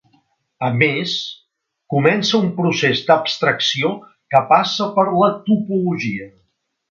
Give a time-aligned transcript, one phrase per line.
[0.67, 1.11] A més
[1.95, 3.93] comença un procés d'abstracció
[4.35, 6.29] que passa per la topologia.